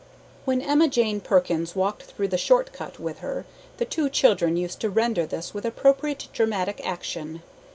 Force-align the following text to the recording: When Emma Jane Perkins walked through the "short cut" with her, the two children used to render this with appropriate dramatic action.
When 0.45 0.63
Emma 0.63 0.87
Jane 0.87 1.19
Perkins 1.21 1.75
walked 1.75 2.01
through 2.01 2.29
the 2.29 2.35
"short 2.39 2.73
cut" 2.73 2.97
with 2.99 3.19
her, 3.19 3.45
the 3.77 3.85
two 3.85 4.09
children 4.09 4.57
used 4.57 4.79
to 4.81 4.89
render 4.89 5.27
this 5.27 5.53
with 5.53 5.63
appropriate 5.63 6.27
dramatic 6.33 6.81
action. 6.83 7.43